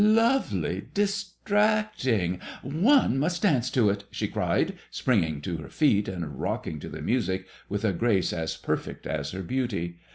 [0.01, 0.87] "Lovely!
[0.95, 6.79] Distracting I One must dance to it/' she cried, springing to her feet, and rocking
[6.79, 9.99] to the music with a grace as perfect as her beauty.